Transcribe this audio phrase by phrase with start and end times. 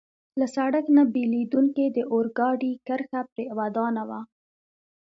[0.39, 4.19] له سړک نه بېلېدونکې د اورګاډي کرښه پرې ودانوه.